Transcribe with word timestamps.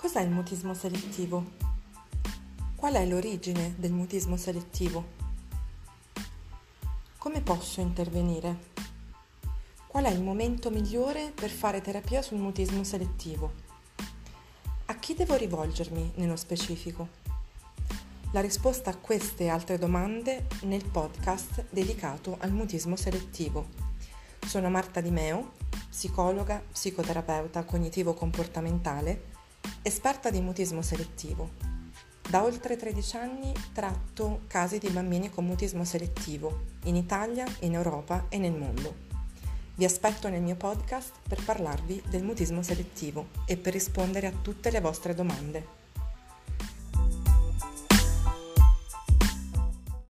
Cos'è 0.00 0.20
il 0.20 0.30
mutismo 0.30 0.74
selettivo? 0.74 1.44
Qual 2.76 2.94
è 2.94 3.04
l'origine 3.04 3.74
del 3.78 3.90
mutismo 3.90 4.36
selettivo? 4.36 5.04
Come 7.18 7.40
posso 7.40 7.80
intervenire? 7.80 8.66
Qual 9.88 10.04
è 10.04 10.10
il 10.10 10.22
momento 10.22 10.70
migliore 10.70 11.32
per 11.34 11.50
fare 11.50 11.80
terapia 11.80 12.22
sul 12.22 12.38
mutismo 12.38 12.84
selettivo? 12.84 13.52
A 14.86 14.94
chi 14.94 15.14
devo 15.14 15.34
rivolgermi 15.34 16.12
nello 16.14 16.36
specifico? 16.36 17.08
La 18.30 18.40
risposta 18.40 18.90
a 18.90 18.96
queste 18.96 19.44
e 19.44 19.48
altre 19.48 19.78
domande 19.78 20.46
nel 20.62 20.84
podcast 20.84 21.64
dedicato 21.70 22.36
al 22.38 22.52
mutismo 22.52 22.94
selettivo. 22.94 23.66
Sono 24.46 24.70
Marta 24.70 25.00
Di 25.00 25.10
Meo, 25.10 25.54
psicologa, 25.90 26.62
psicoterapeuta 26.70 27.64
cognitivo-comportamentale 27.64 29.34
Esperta 29.82 30.28
di 30.30 30.40
mutismo 30.40 30.82
selettivo. 30.82 31.50
Da 32.28 32.42
oltre 32.42 32.76
13 32.76 33.16
anni 33.16 33.52
tratto 33.72 34.40
casi 34.48 34.78
di 34.78 34.90
bambini 34.90 35.30
con 35.30 35.46
mutismo 35.46 35.84
selettivo 35.84 36.64
in 36.84 36.96
Italia, 36.96 37.46
in 37.60 37.74
Europa 37.74 38.26
e 38.28 38.38
nel 38.38 38.52
mondo. 38.52 39.06
Vi 39.76 39.84
aspetto 39.84 40.28
nel 40.28 40.42
mio 40.42 40.56
podcast 40.56 41.12
per 41.26 41.42
parlarvi 41.42 42.02
del 42.08 42.24
mutismo 42.24 42.62
selettivo 42.62 43.28
e 43.46 43.56
per 43.56 43.72
rispondere 43.72 44.26
a 44.26 44.32
tutte 44.42 44.70
le 44.70 44.80
vostre 44.80 45.14
domande. 45.14 45.87